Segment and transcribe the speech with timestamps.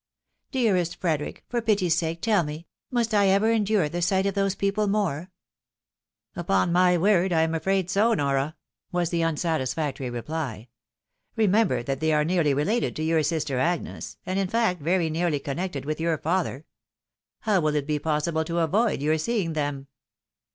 [0.51, 1.45] Dearest Frederic!
[1.47, 5.29] for pity's sake, tell me, must I ever endure the sight of those people more?""
[6.35, 8.55] Upon my word, I am afraid so, Nora,"
[8.91, 10.69] was the unsatis factory reply."
[11.35, 15.39] Remember that they are nearly related to your sister Agnes, and in fact very nearly
[15.39, 16.65] connected with your father.
[17.41, 19.85] How will it be possible to avoid your seeing them